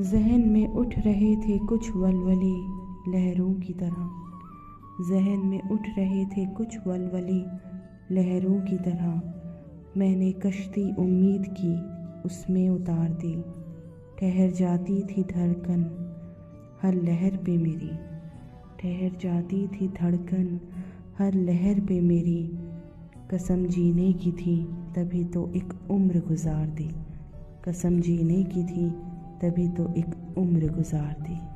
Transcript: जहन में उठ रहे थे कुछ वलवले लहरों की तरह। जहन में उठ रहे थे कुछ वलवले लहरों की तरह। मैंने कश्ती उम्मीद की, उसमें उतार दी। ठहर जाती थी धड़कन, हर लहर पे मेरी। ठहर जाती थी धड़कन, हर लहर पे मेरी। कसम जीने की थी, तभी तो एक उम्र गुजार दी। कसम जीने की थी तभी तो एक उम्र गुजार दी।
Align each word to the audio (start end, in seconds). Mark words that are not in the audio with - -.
जहन 0.00 0.48
में 0.48 0.68
उठ 0.68 0.98
रहे 0.98 1.36
थे 1.36 1.58
कुछ 1.58 1.96
वलवले 1.96 2.54
लहरों 3.12 3.54
की 3.54 3.72
तरह। 3.72 4.10
जहन 5.10 5.42
में 5.46 5.62
उठ 5.70 5.80
रहे 5.98 6.24
थे 6.24 6.46
कुछ 6.46 6.78
वलवले 6.86 7.40
लहरों 8.14 8.60
की 8.60 8.76
तरह। 8.76 9.22
मैंने 9.96 10.32
कश्ती 10.32 10.94
उम्मीद 10.94 11.54
की, 11.60 11.76
उसमें 12.22 12.68
उतार 12.68 13.10
दी। 13.10 13.42
ठहर 14.18 14.50
जाती 14.50 15.02
थी 15.02 15.22
धड़कन, 15.22 15.80
हर 16.82 16.94
लहर 16.94 17.36
पे 17.36 17.58
मेरी। 17.58 17.90
ठहर 18.80 19.18
जाती 19.20 19.68
थी 19.68 19.88
धड़कन, 19.88 20.60
हर 21.18 21.34
लहर 21.34 21.80
पे 21.80 22.00
मेरी। 22.00 22.58
कसम 23.30 23.66
जीने 23.66 24.12
की 24.12 24.32
थी, 24.32 24.64
तभी 24.64 25.24
तो 25.24 25.52
एक 25.56 25.90
उम्र 25.90 26.18
गुजार 26.18 26.66
दी। 26.66 26.90
कसम 27.64 28.00
जीने 28.00 28.44
की 28.44 28.64
थी 28.64 29.13
तभी 29.44 29.68
तो 29.68 29.94
एक 29.94 30.34
उम्र 30.38 30.68
गुजार 30.68 31.16
दी। 31.20 31.53